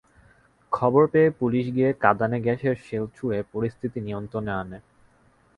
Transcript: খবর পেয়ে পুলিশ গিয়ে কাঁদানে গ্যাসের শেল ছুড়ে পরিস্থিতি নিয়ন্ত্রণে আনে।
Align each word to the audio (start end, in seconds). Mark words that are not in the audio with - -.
খবর 0.71 1.03
পেয়ে 1.07 1.29
পুলিশ 1.31 1.65
গিয়ে 1.75 1.89
কাঁদানে 2.01 2.37
গ্যাসের 2.41 2.75
শেল 2.85 3.03
ছুড়ে 3.15 3.39
পরিস্থিতি 3.53 3.99
নিয়ন্ত্রণে 4.01 4.51
আনে। 4.53 4.79